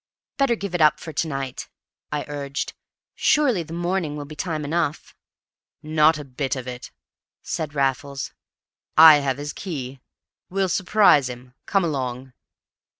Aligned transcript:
"Better 0.37 0.55
give 0.55 0.73
it 0.73 0.81
up 0.81 0.99
for 0.99 1.13
to 1.13 1.27
night," 1.27 1.69
I 2.11 2.25
urged. 2.27 2.73
"Surely 3.13 3.61
the 3.61 3.71
morning 3.71 4.15
will 4.15 4.25
be 4.25 4.35
time 4.35 4.65
enough!" 4.65 5.13
"Not 5.83 6.17
a 6.17 6.25
bit 6.25 6.55
of 6.55 6.67
it," 6.67 6.89
said 7.43 7.75
Raffles. 7.75 8.33
"I 8.97 9.17
have 9.17 9.37
his 9.37 9.53
key. 9.53 9.99
We'll 10.49 10.69
surprise 10.69 11.29
him. 11.29 11.53
Come 11.67 11.83
along." 11.83 12.33